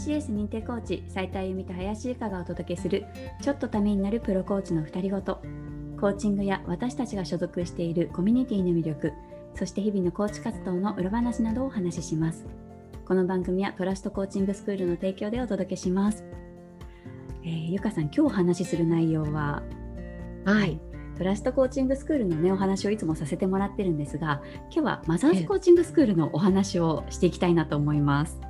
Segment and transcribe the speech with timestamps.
[0.00, 3.04] TCS 認定コーチ斉田由美と林由香がお届けする
[3.42, 5.42] ちょっとためになるプロコーチの二人ごと。
[6.00, 9.12] コーチングや私たちが所属しているコミュニティの魅力
[9.54, 12.46] そして日々のコーチ活動の裏話などをお話しします。
[13.04, 16.24] この番組はトラストコーチングスクールの提供でお届けします。
[17.44, 19.62] えー、ゆかさん今日お話しする内容は
[20.46, 20.80] はい。
[21.18, 24.40] トラストコーチングスクールのねお話をいつもさせてもらってるんですが
[24.70, 28.40] 今日はマザーズコーチングスクールのお話をしていきたいなと思います。
[28.40, 28.49] マ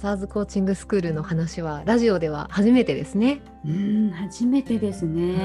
[0.00, 3.42] ザーズコーチングスクールの話はラジオでは初めてですね。
[3.66, 5.36] うん初めてですね。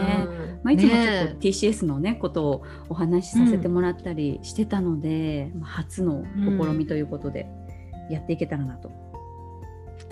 [0.64, 7.48] まあ、いつもちょっと TCS のねことをお話しさせてもらったりしてたので、うん、初の試みということで
[8.10, 8.90] やっていけたらなと。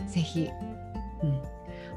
[0.08, 0.50] ぜひ、
[1.24, 1.42] うん、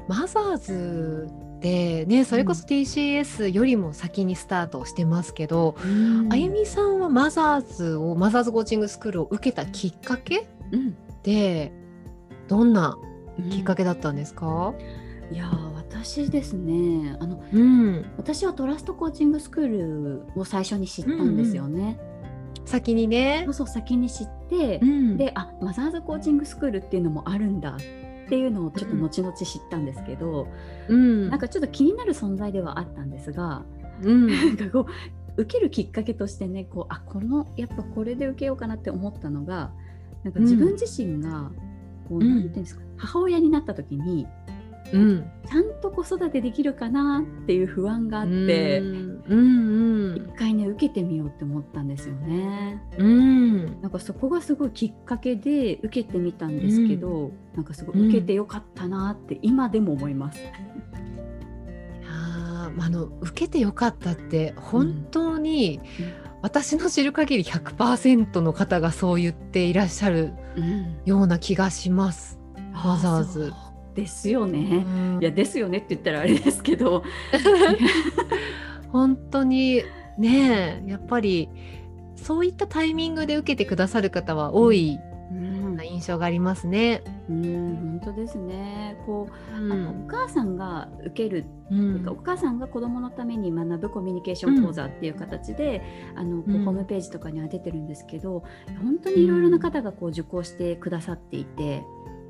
[0.07, 1.27] マザーズ
[1.59, 11.73] でねそれこそ TCS よりも先にスタートしてますけど、うん、あゆみさんはマザーズをマザーズコーチングスクールを受けたきっかけ、うん、で
[12.47, 12.97] どんな
[13.51, 14.73] きっかけだったんですか、
[15.29, 21.99] うん、いや私ですねあの、うん、私はトラストコーチングスクールを最初に知ったんですよね。
[22.01, 22.17] うんうん
[22.67, 23.43] 先にね。
[23.45, 30.47] そうそう先に知って、うん、であマザーズコーチングスクールっていうのもあるんだっていうのをちょっと後々知ったんですけど、
[30.89, 33.63] うん、なんかちょっと気になる存在ではあったんですが、
[34.01, 34.85] うん、なんかこ
[35.37, 39.71] う受けるきっかけとしてねこうあこのやっぱこれで受けようかなって思ったのが
[40.23, 41.66] なんか自分自身がこう、う
[42.15, 44.27] ん、なんていうんですか母親になった時に
[44.93, 49.23] うん、ちゃんと子育てできるかなっていう不安があって、うん。
[49.27, 49.35] う
[50.13, 52.81] ん、一回ね受けてみようって思ったんですよね。
[52.97, 60.39] うん、なんかそこがすごいきっかけで受けてみたんですけど、うん、なんかすごい受けてよかったなって今でも思います。
[62.09, 65.81] ああの受けてよかったって本当に、
[66.47, 70.31] 私の知る限り100%の方がそう言っていらっしゃる
[71.03, 72.39] ような気がします。
[72.73, 73.51] わざわざ
[73.93, 77.03] ですよね、うん、いやですよねって言ったらあれですけど。
[78.93, 79.83] 本当に
[80.17, 81.49] ねやっぱり
[82.15, 84.97] そういったタイミングで受けてくださる方は多い、
[85.29, 87.03] な印象がありますね。
[87.29, 88.97] うん、本当ですね。
[89.05, 95.81] こう、うん、あのお母さんが受ける、うん、お母さんが子供のために学ぶコミュニケーション講座っていう形で、
[96.13, 98.43] うん、あのこうホームページとかには出てるんですけど、
[98.81, 101.83] 本当にいろいろな方がこう受講してくださっていて、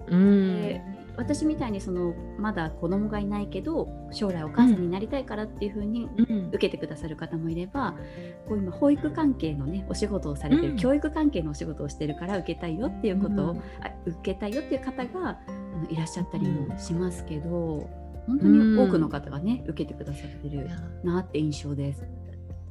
[0.07, 0.81] うん、で
[1.18, 6.08] 私みたいにそのまだ子供がいないけど将来お母さんになりたいからっていうふうに
[6.52, 7.96] 受けてくださる方もいれば、
[8.48, 13.62] こう今保育関係のねお仕事をされてる、うん、教育関係のお仕事をしてるから受けたいよっていうことを、うん、
[14.06, 15.52] 受けたいよっていう方があ
[15.84, 17.90] のいらっしゃったりもしますけど、
[18.28, 20.70] 本当に多くの方がね、受けてくださってる
[21.04, 22.04] なって印象です。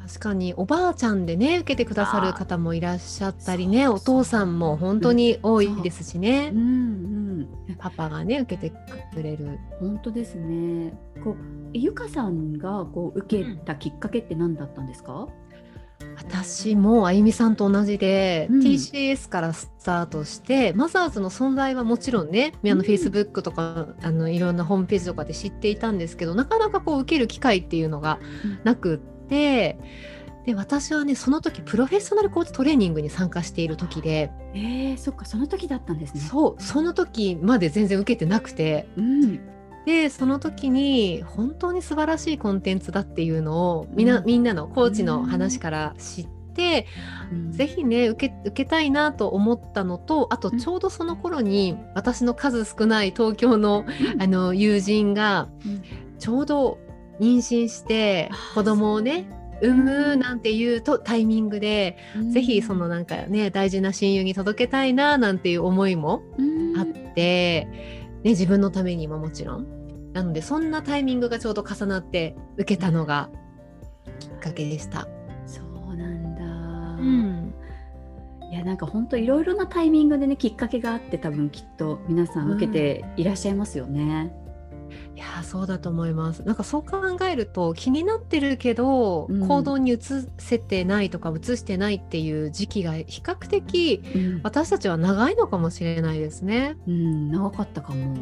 [0.06, 6.58] 確かにおばあちゃんでね受けてくださる方もいらっしゃったりねお父さんも本当に多いですしね、うん。
[6.58, 6.62] う
[7.14, 7.15] ん
[7.78, 8.76] パパがね受けて
[9.14, 9.58] くれる。
[9.80, 10.92] 本当ですね。
[11.22, 11.36] こう
[11.72, 15.28] ゆかさんがこう受けたきっかけって何だったんですか、
[16.16, 28.18] 私もあゆみさんと同じで、うん、TCS からスタートしてマザーズの存在はもちろんね、うん、あの Facebook とかあのいろんなホームページとかで知っていたんですけどなかなかこう受ける機会っていうのが
[28.64, 29.16] なくって。
[29.26, 29.78] て
[30.46, 34.30] で私はねその時プロフェッショナルコーチトレーニングに参加している時で。
[34.54, 36.20] えー、そっかその時だったんですね。
[36.20, 39.40] そうその時まで全然受けてなくて、うん、
[39.84, 44.06] でその時に本当に素晴らしいコンテンツだっていうのをみん。
[44.06, 46.86] なうん、みんなのコーチの話から知って、
[47.32, 53.84] うん、ぜひね受け受けたいなと思ったのとあとちょうどその頃に私の数少ない東京の,、
[54.20, 55.48] あの友人が
[56.20, 56.78] ちょうど
[57.20, 59.28] 妊娠して子供をね
[59.62, 66.22] 産むなんていうとタイミングで、うん、ぜひそのなんかね大事な親友に届けたいななんていう思いも
[66.76, 69.66] あって、ね、自分のためにももちろん。
[70.12, 73.28] なのでそんなタイミングがちょうど重なって受けたのが
[74.18, 75.06] きっかけでした。
[75.46, 75.60] そ
[75.92, 77.54] うなんだ、うん、
[78.50, 84.32] いやなんか本当いろいろなタイミングでねきっかけがあって多分きっと皆さん受けていらっしゃいますよね。
[84.40, 84.45] うん
[85.16, 89.98] いやそうだと思いますなんかそう考えると気になってるけど、うん、行動に移
[90.36, 96.76] せてないとか移してないっていう時期が比較的、うん、私たちは長いのかもしれないですね。
[96.86, 98.14] うん、長かったかも。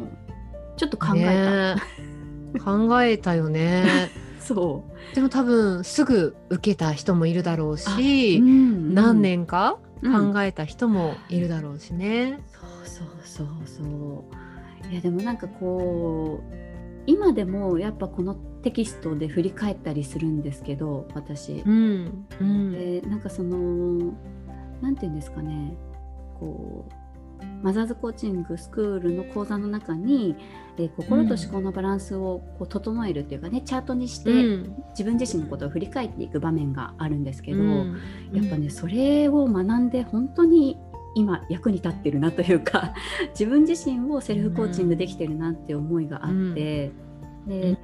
[0.77, 1.75] ちょっと考えた。
[1.75, 1.81] ね、
[2.63, 4.09] 考えたよね。
[4.39, 12.39] そうでも多分すぐ受けた人もいるだろうし、うんうん、何年か考えた人もいるだろうしね。
[12.53, 16.64] そうそうそうそういやでもなんかこう
[17.07, 21.63] 今でもやっぱこのテキストで振り返ったりするんですけど私。
[21.65, 22.27] うん。
[22.41, 24.13] うん、でなんかその
[24.81, 25.75] 何て言うんですかね。
[26.39, 26.93] こう
[27.61, 30.35] マザーズコーチングスクールの講座の中に、
[30.77, 34.31] えー、心と思考のバランスをこう整えるっていうかねチャートにして、
[34.91, 37.83] 自分自身のことを振り返っていく場面があるんですけど、や
[38.41, 40.77] っぱねそれを学んで本当に
[41.15, 42.93] 今役に立ってるなというか
[43.31, 46.91] 自分自身をセルフコーチングできてるなって思いがあって、
[47.47, 47.77] で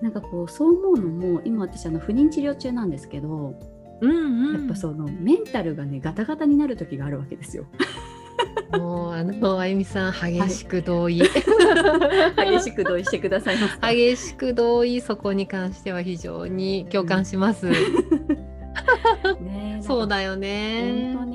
[0.00, 3.54] なんかこうそう思うのも今私あの不妊治療中なんですけど、
[4.00, 7.66] うんうん、やっぱそのメンタルがねガタガタになる時があるわけですよ。
[8.72, 17.66] もうあのあゆみさん激しく同意、はい、激しく同意してください激しく同意そこに関しては非常に共感します。
[19.40, 21.14] ね、そうだよね。
[21.14, 21.29] 本当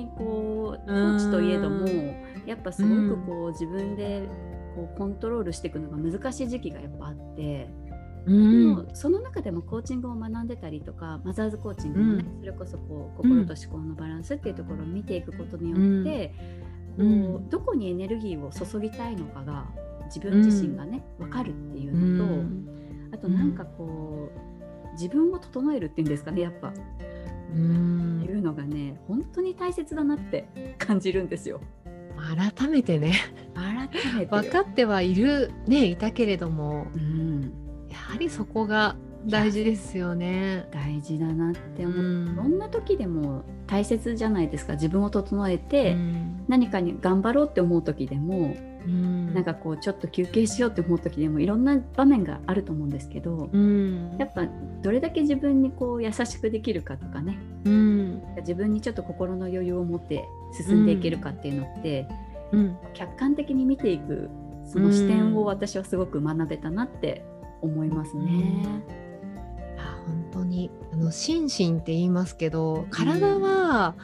[0.85, 1.87] コーチといえども
[2.45, 4.27] やっぱすごくこう自分で
[4.75, 7.69] こうコントロールしていくのが難しい時期がやっぱあって。
[8.27, 16.33] うん、でもその中でもコーチングを学んでたりとかマザーズコーチングもね、うん、それこそこう心と思考のバランスっていうところを見ていくことによって、
[16.97, 19.67] こうどこにエネルギーを注ぎたいのかが
[20.05, 22.25] 自分自身がね、分かるっていうの
[23.11, 26.73] と、あとなんかこう自分を整えるっていうんですかねやっぱ。
[27.53, 28.25] うん。
[28.27, 31.61] いうのがね本当に大切だなって感じるんですよ。
[32.57, 33.13] 改めてね。
[33.53, 37.53] 改めて分かってはいるねいたけれども、うん、
[37.89, 38.95] やはりそこが
[39.25, 40.67] 大事ですよね。
[40.71, 44.73] 大事だなって思う、うん、どんな時でも大切じゃないですか。
[44.73, 54.47] 自分を整えて、うん、何かに頑張ろうって思う時でも、うん、なんかこうちょっと休憩しようって思う時でもいろんな場面があると思うんですけど、うん、やっぱ
[54.81, 62.07] どれだけ自分にこう優しくできるかとかね、うん、自分にちょっと心の余裕を持って進んでいけるかっていうのって、
[62.51, 64.29] うん、客観的に見ていく
[64.65, 67.23] その視点を私はすごく学べたなって
[67.61, 68.65] 思いますね。
[70.05, 70.69] 本当に。
[70.93, 73.95] あの心身って言いますけど体は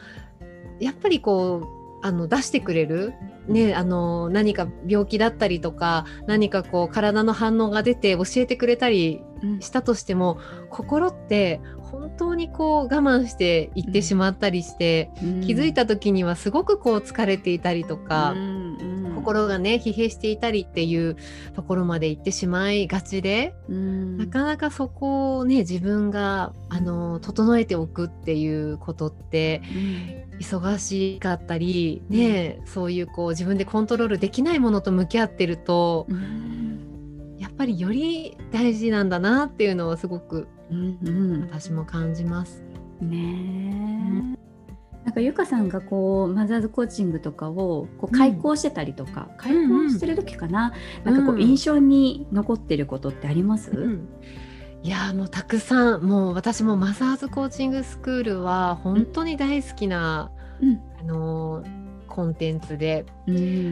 [0.80, 3.14] やっぱりこうあの出してくれる、
[3.46, 9.22] ね、あの何か病気だったりとか何かこう体の反応が出て教えてくれたり
[9.60, 11.60] したとしても、うん、心って
[11.92, 18.76] 本当にこう我慢していってしまったりして、うん、気づいた時にはすごくこう疲れていたりとか、うん、
[19.22, 21.16] 心がね疲弊していたりっていう
[21.54, 29.62] ところまで行ってしまいがちで、なかなかそこをね自分があの整えておくっていうことって、
[30.40, 36.06] 忙しかったりね、そういうこう自分でコントロールできないものと向き合ってると。
[37.38, 42.64] やっぱりより大事なんだなっていうのはすごくうんうん、私も感じます。
[43.00, 44.31] ね
[45.04, 50.72] なんかゆかさんがこうマザーズコーチングとかをこう開講してたりとか、うん、開講してる時かな、
[51.04, 54.08] うん、なんかこう印象に残ってることってあります、うん、
[54.82, 56.02] いやもうたくさん。
[56.02, 60.30] もう私もマザーズコーチングスクールは本当に大好きな、
[61.00, 61.64] あの
[62.08, 63.06] コンテンツで、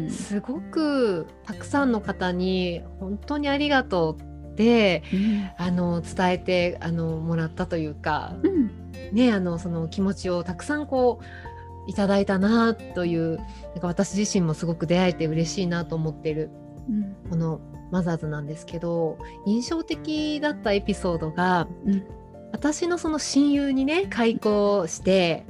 [0.08, 4.29] すごくたくさんの方に本当にありがとう
[4.60, 8.70] で、うん、あの伝えてあのもらったというか、うん、
[9.12, 11.20] ねあのその気持ちをたくさんこ
[11.86, 13.44] ういただいたなというな
[13.76, 16.50] んか私自身もすごく出会えて嬉しいなと思っている、
[16.90, 17.60] うん、この
[17.90, 19.16] マザーズなんですけど
[19.46, 21.66] 印象的だったエピソードが、
[22.52, 25.44] 私のその親友にね開講して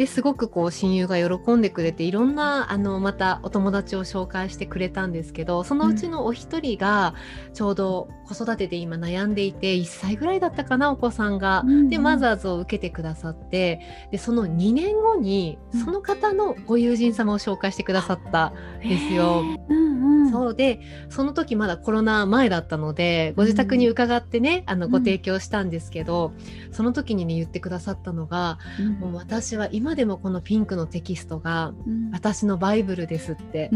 [0.00, 7.14] ですごくこう親友が喜んでくれていろんなあのまたお友達を紹介してくれたんですけどそのうちのお一人が
[7.52, 11.64] ちょうど子育てで今悩んでいて1歳ぐらいだったかなお子さんが。
[11.90, 19.42] でマザーズを受けてくださってでその2年後にその方のご友人様を紹介してくださったんですよ。
[19.68, 19.90] うん
[20.30, 26.32] そうでその時まだコロナ前だったのでご自宅に伺ってね、うん、あのご提供したんですけど、
[26.68, 31.72] うん、その時にね言ってくださったのが、うん、もう私は今でもこのピンクのテキストが
[32.12, 33.70] 私のバイブルですって、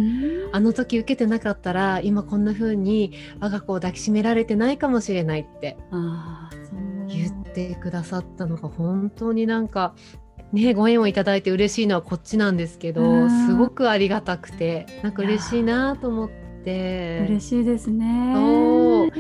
[0.52, 5.76] あの時受けてなかったら今こんな風に我が子を抱きしめられてないかもしれないって
[7.09, 9.94] 言ってくださったのが本当になんか
[10.52, 16.44] ね、ご縁をいただいて嬉しいのはこっちなんですけど、すごくありがたくてなんか嬉しいなと思って。
[16.64, 19.11] 嬉しいですね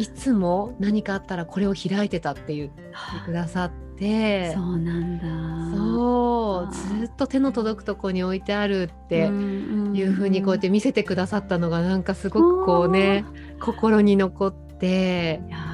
[0.00, 2.82] いつも何かあったらこれを開いてたって言って
[3.26, 4.54] くださって。
[4.54, 5.76] そうなんだ。
[5.76, 6.74] そう。
[6.98, 13.26] ずっと手の届くとこに置いてあるっていうふうにこうやって見せてくださったのがなんかすごくこうね
[13.60, 15.42] 心に残って。
[15.46, 15.69] いや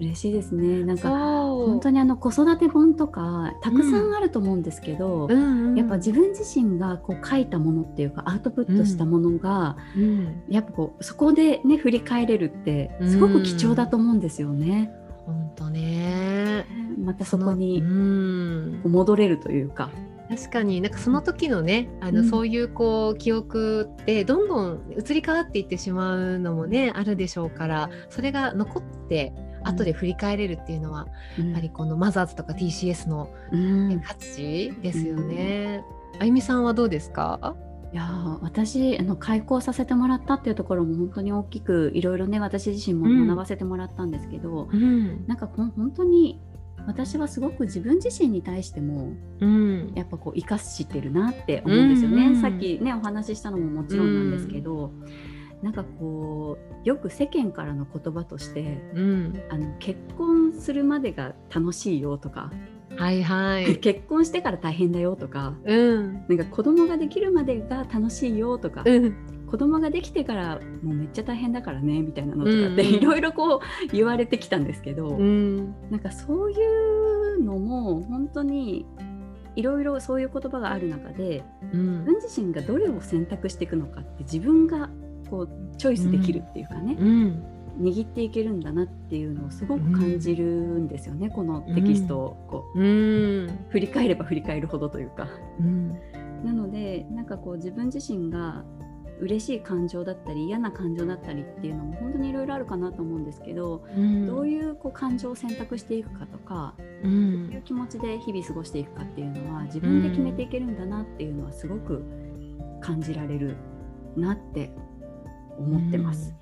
[0.00, 0.82] 嬉しいですね。
[0.82, 5.76] なんか本当にあの子育て本とかたくさんあると思うんですけど、うん。
[5.76, 14.90] やっぱ自分自身がこう書いたものっていうかアウトプットしたものが、うん、やっぱこうそこでね振り返れるってすごく貴重だと思うんですよね。
[15.26, 16.66] 本当ね。
[16.98, 19.90] またそこに戻れるというか。
[20.30, 20.80] 確かに。
[20.80, 29.34] なんかその時のねあの、うん、そういうこう記憶ってどんどん移り変わっていってしまうのもねあるでしょうからそれが残って
[29.70, 31.06] 後で振り返れるっていうのは、
[31.38, 33.30] うん、やっぱりこのマザーズとか TCS の
[34.06, 35.82] 価値ですよね。
[36.18, 37.56] あゆみさんはどうですか？
[37.92, 38.06] いや
[38.40, 46.40] 私あの開講させてもらったっていうところも本当に大きくいろいろね私自身も学ばせてもらったんですけど、うん、なんか本当に
[46.86, 52.34] 私はすごく自分自身に対しても、うん、やっぱこう生かしてるなって思うんですよね、うん。
[52.34, 55.06] うん、さっきねお話ししたのももちろんなんですけど、うん、
[55.62, 62.50] なんかこうよく世間からの言葉として、うん、あの結婚するまでが楽しいよとか。
[62.96, 69.14] はいはい、 結婚してから大変だよとか、うん、なんか子供ができるまでが楽しいよとか、うん、
[69.46, 73.60] 子供ができてからもうめっちゃ大変だからねみたいなのとかっていろいろこう
[73.92, 76.54] 言われてきたんですけど、うん、なんかそうい
[77.36, 78.86] うのも本当に
[79.56, 84.90] いろいろそういう言葉がある中で、うん、自分自身がどれを選択していくのかって自分が
[85.30, 87.42] こうチョイスできるっていうかね、うん、
[87.80, 95.28] 握っていけるんだなっていうのをすごく感じるんですよね、このテキストをこう、振り返れば振り返るほどというか。
[96.44, 98.64] なのでなんかこう自分自身が
[99.20, 112.02] 嬉しい感情だったり嫌な感情だったりっていうのも本当にいろいろあるかなと思うんですけど、うん、どういうこう感情を選択していくかとか、うん、どういう気持ちで日々過ごしていくかっていうのは自分で決めていけるんだなっていうのはすごく
[112.80, 113.56] 感じられる
[114.16, 114.72] なって
[115.60, 116.34] 思ってます。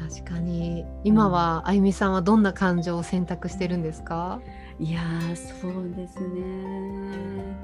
[0.00, 4.40] うん、確かに今はあゆみさんはどんな感情を選択してるんですか？
[4.78, 5.00] いや
[5.34, 7.56] そうですね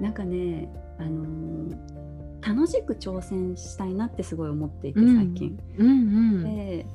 [0.00, 1.98] なんかねあのー
[2.40, 5.58] 楽しく挑戦したいなってすごい思っていて最近。
[5.76, 5.98] うんうんう
[6.38, 6.86] ん、で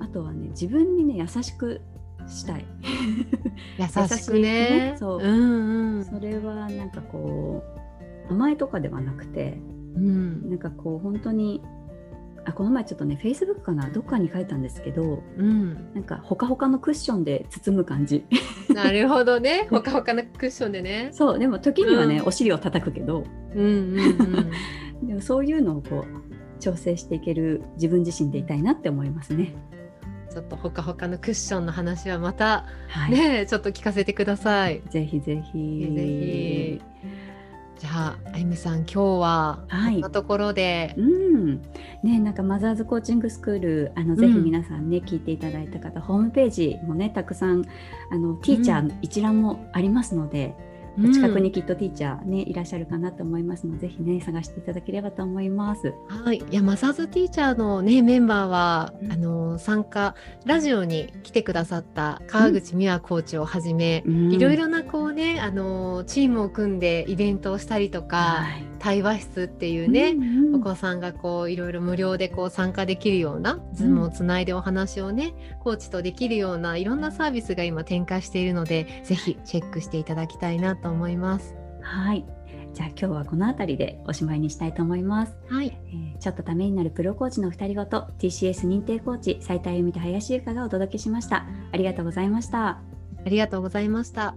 [0.00, 1.82] あとはね自分にね優しく
[2.26, 2.64] したい。
[3.78, 4.96] 優しくね。
[4.98, 7.62] そう、うんうん、それはなんかこ
[8.28, 9.60] う甘えとかではなくて、
[9.94, 11.62] うん、なんかこう本当に
[12.48, 18.24] あこの前ちょっとねフェイスブックかなどっかに書いたんですけど、うん、なんかほかほかのクッションで包む感じ
[18.72, 23.24] なるほどねほかほかのクッションでねそうでも時にはね、うん、お尻を叩くけど、
[23.54, 24.50] うんうんうん
[25.06, 29.54] でもそういうのをこう調整していける自分自身でいたいなって思いますね。
[30.28, 32.66] ちょっとほかほかのクッションの話はまた
[33.10, 34.82] ね、はい、ちょっと聞かせてください。
[34.90, 35.86] ぜひぜひ。
[35.94, 36.82] ぜひ。
[37.78, 41.62] じゃああゆみさん今日はこんなところで、はい、うん。
[42.02, 47.64] ねなんかマザーズコーチングスクールあの、ぜひ皆さんね聞いていただいた方ホームページもねたくさん
[48.10, 50.54] あのティーチャー一覧もありますので、
[50.98, 55.94] お近くにきっとティーチャーね、いらっしゃるかなと思いますので、ぜひね探していただければと思います。
[56.08, 60.14] はい、いやマザーズティーチャーのねメンバーは、うん、あの参加
[60.44, 81.54] ラジオに来てくださった川口美和コーチをはじめ、うん、いろいろなこうねあのチームを組んでイベントをしたりとか、はい、対話室っていうね、うんうん、お子さんがこういろいろ無料でこう参加できるような、ズームをつないでお話をねコーチとできるようないろんなサービスが今展開しているので、ぜひチェックしていただきたいなとと思います。
[81.82, 82.24] はい。
[82.72, 85.36] じゃあ今日はこの辺りでおしまいにしたいと思います。
[85.48, 85.76] はい。
[85.86, 91.46] えー、ちょっとためになるプロコーチの二人ごと TCS 認定コーチ斉田由美と林優香がお届けしました。
[91.72, 92.68] ありがとうございました。
[92.68, 92.80] あ
[93.26, 94.34] りがとうございました。